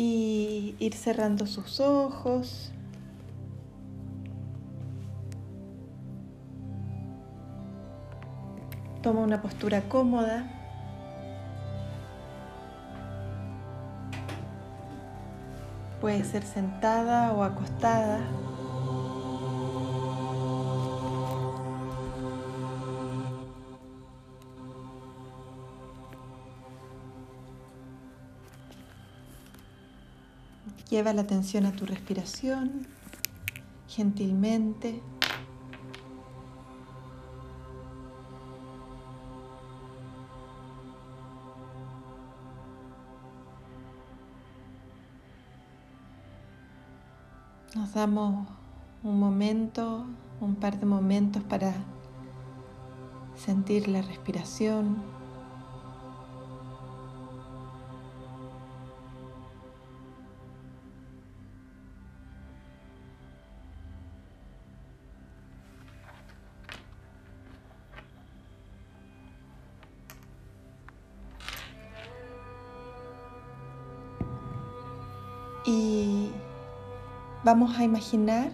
[0.00, 2.70] y ir cerrando sus ojos.
[9.02, 10.48] Toma una postura cómoda.
[16.00, 18.20] Puede ser sentada o acostada.
[30.90, 32.86] Lleva la atención a tu respiración,
[33.88, 35.02] gentilmente.
[47.74, 48.48] Nos damos
[49.02, 50.06] un momento,
[50.40, 51.74] un par de momentos para
[53.36, 55.17] sentir la respiración.
[75.64, 76.30] Y
[77.44, 78.50] vamos a imaginar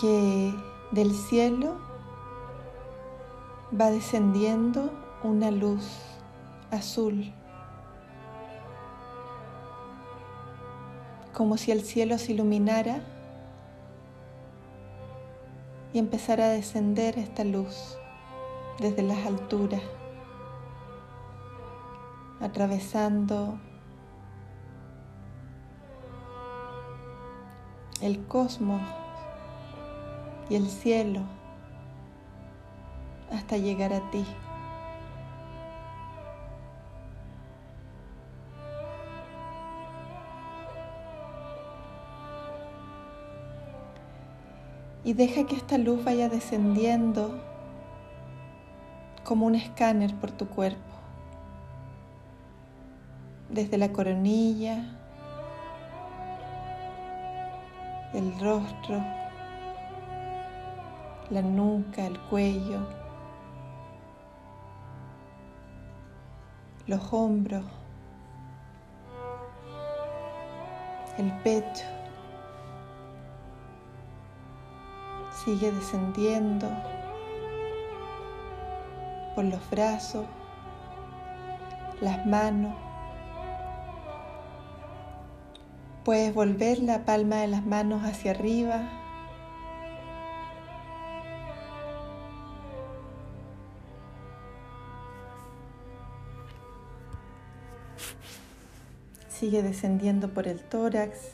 [0.00, 0.54] que
[0.92, 1.76] del cielo
[3.78, 4.90] va descendiendo
[5.22, 5.84] una luz
[6.70, 7.32] azul,
[11.32, 13.00] como si el cielo se iluminara
[15.92, 17.96] y empezara a descender esta luz
[18.78, 19.82] desde las alturas
[22.40, 23.58] atravesando
[28.00, 28.82] el cosmos
[30.48, 31.20] y el cielo
[33.32, 34.24] hasta llegar a ti.
[45.04, 47.42] Y deja que esta luz vaya descendiendo
[49.24, 50.97] como un escáner por tu cuerpo
[53.48, 54.84] desde la coronilla,
[58.12, 59.02] el rostro,
[61.30, 62.80] la nuca, el cuello,
[66.86, 67.64] los hombros,
[71.18, 71.84] el pecho.
[75.44, 76.68] Sigue descendiendo
[79.34, 80.26] por los brazos,
[82.00, 82.74] las manos,
[86.08, 88.88] Puedes volver la palma de las manos hacia arriba.
[99.28, 101.32] Sigue descendiendo por el tórax,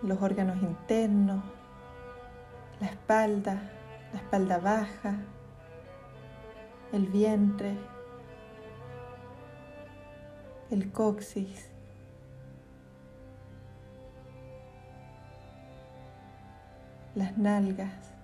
[0.00, 1.44] los órganos internos,
[2.80, 3.70] la espalda,
[4.14, 5.16] la espalda baja,
[6.90, 7.76] el vientre,
[10.70, 11.75] el coxis.
[17.16, 18.14] Las nalgas,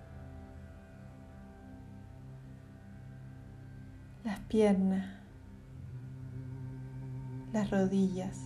[4.23, 5.07] las piernas,
[7.51, 8.39] las rodillas,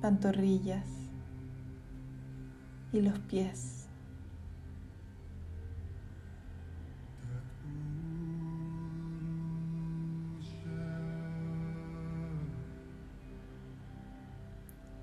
[0.00, 0.86] pantorrillas
[2.94, 3.74] y los pies.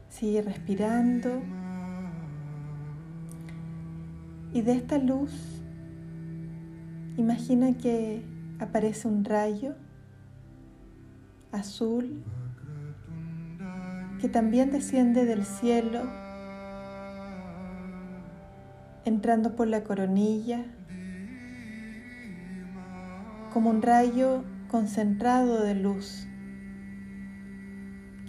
[0.10, 1.65] Sigue respirando.
[4.56, 5.34] Y de esta luz,
[7.18, 8.24] imagina que
[8.58, 9.76] aparece un rayo
[11.52, 12.24] azul
[14.22, 16.04] que también desciende del cielo,
[19.04, 20.64] entrando por la coronilla,
[23.52, 26.28] como un rayo concentrado de luz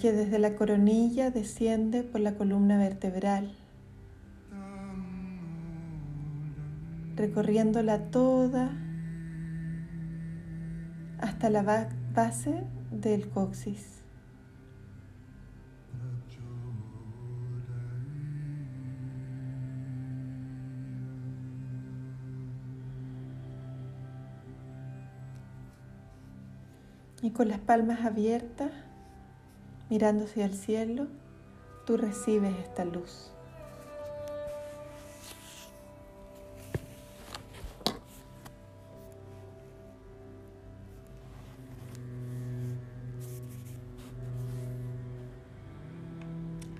[0.00, 3.54] que desde la coronilla desciende por la columna vertebral.
[7.16, 8.70] Recorriéndola toda
[11.18, 14.02] hasta la base del coxis.
[27.22, 28.70] Y con las palmas abiertas,
[29.88, 31.08] mirando hacia el cielo,
[31.86, 33.35] tú recibes esta luz.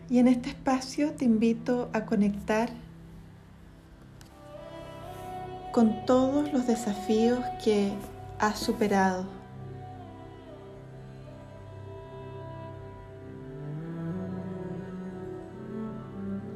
[0.08, 2.70] Y en este espacio te invito a conectar
[5.72, 7.92] con todos los desafíos que
[8.38, 9.26] has superado.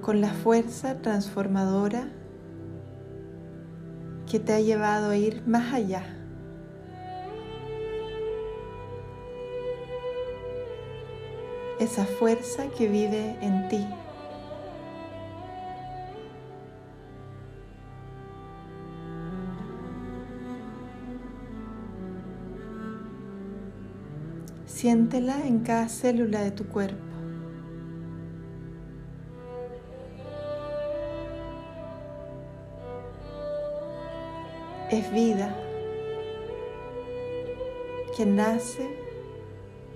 [0.01, 2.09] Con la fuerza transformadora
[4.31, 6.20] que te ha llevado a ir más allá.
[11.81, 13.87] Esa fuerza que vive en ti.
[24.67, 27.03] Siéntela en cada célula de tu cuerpo.
[34.91, 35.55] Es vida
[38.17, 38.87] que nace,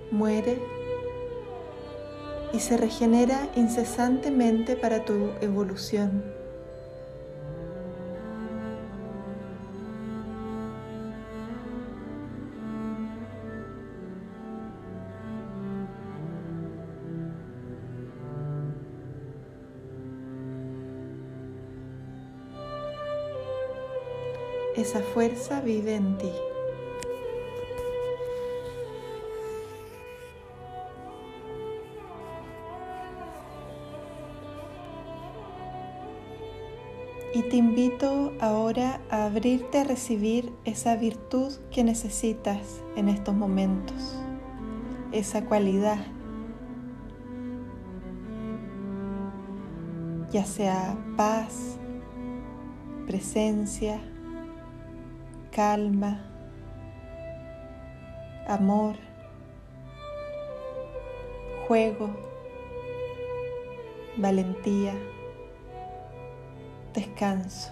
[0.09, 0.74] muere
[2.55, 6.23] y se regenera incesantemente para tu evolución.
[24.77, 26.31] Esa fuerza vive en ti.
[37.35, 44.15] Y te invito ahora a abrirte a recibir esa virtud que necesitas en estos momentos,
[45.11, 45.97] esa cualidad,
[50.31, 51.77] ya sea paz,
[53.05, 53.99] presencia,
[55.51, 56.31] calma,
[58.47, 58.95] amor,
[61.67, 62.15] juego,
[64.15, 64.93] valentía,
[66.95, 67.71] descanso.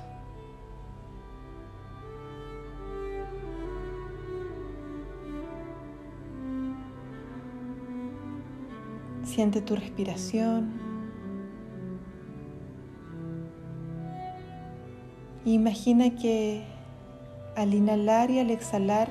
[9.24, 10.72] Siente tu respiración.
[15.46, 16.64] Imagina que
[17.56, 19.10] al inhalar y al exhalar,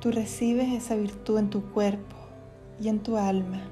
[0.00, 2.16] tú recibes esa virtud en tu cuerpo
[2.80, 3.62] y en tu alma.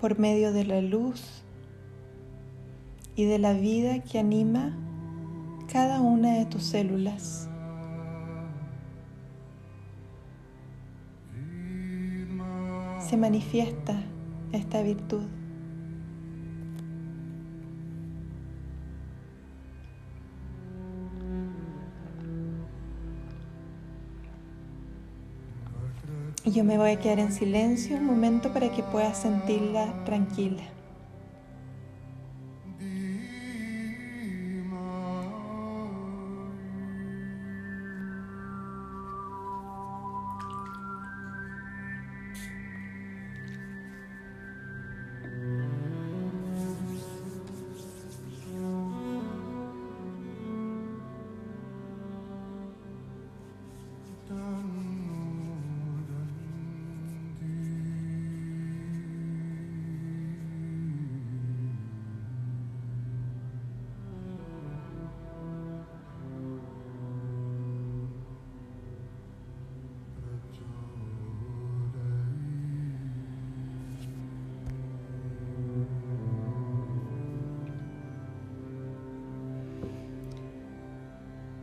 [0.00, 1.42] Por medio de la luz
[3.16, 4.76] y de la vida que anima
[5.70, 7.48] cada una de tus células.
[13.00, 14.02] Se manifiesta
[14.52, 15.37] esta virtud.
[26.44, 30.62] Y yo me voy a quedar en silencio un momento para que puedas sentirla tranquila.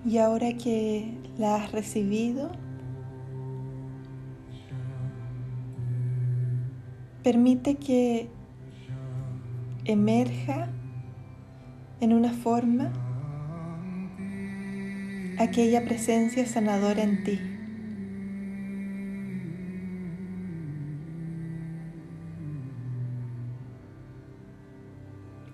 [0.05, 2.51] Y ahora que la has recibido,
[7.23, 8.29] permite que
[9.85, 10.69] emerja
[11.99, 12.93] en una forma
[15.39, 17.39] aquella presencia sanadora en ti.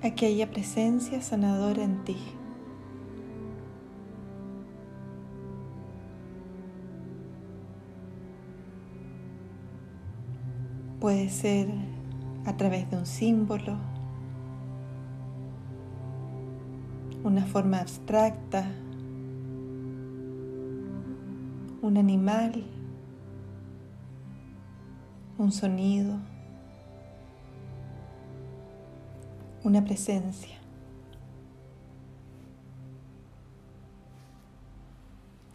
[0.03, 2.17] Aquella presencia sanadora en ti.
[11.01, 11.67] Puede ser
[12.45, 13.75] a través de un símbolo,
[17.23, 18.67] una forma abstracta,
[21.81, 22.63] un animal,
[25.39, 26.19] un sonido,
[29.63, 30.55] una presencia.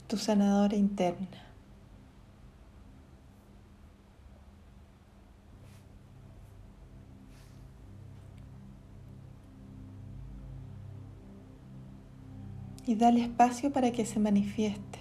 [0.08, 1.45] Tu sanadora interna.
[12.86, 15.00] Y dale espacio para que se manifieste.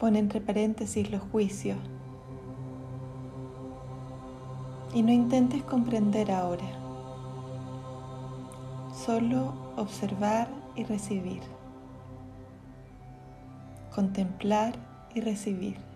[0.00, 1.78] Pon entre paréntesis los juicios
[4.94, 6.66] y no intentes comprender ahora,
[8.94, 11.42] solo observar y recibir,
[13.94, 14.74] contemplar
[15.14, 15.91] y recibir.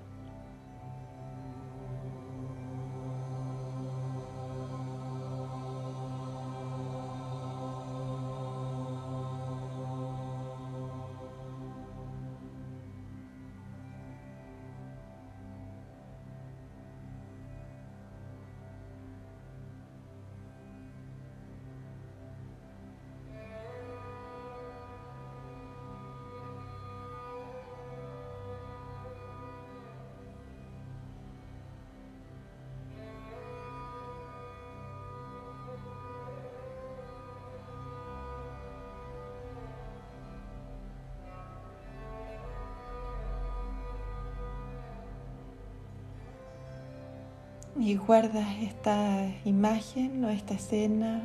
[47.79, 51.23] Y guardas esta imagen o esta escena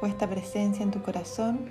[0.00, 1.70] o esta presencia en tu corazón.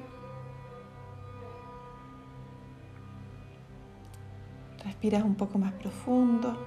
[4.84, 6.58] Respiras un poco más profundo.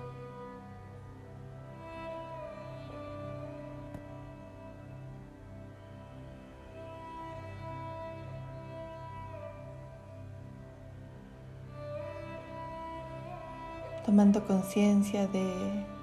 [14.04, 15.93] Tomando conciencia de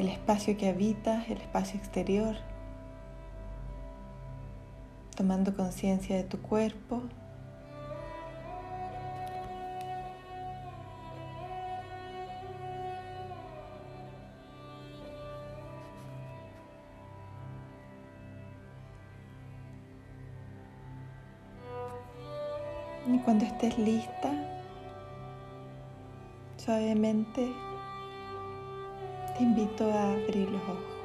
[0.00, 2.34] el espacio que habitas, el espacio exterior,
[5.14, 7.02] tomando conciencia de tu cuerpo.
[23.06, 24.32] Y cuando estés lista,
[26.56, 27.69] suavemente
[29.40, 30.99] te invito a abrir los ojos.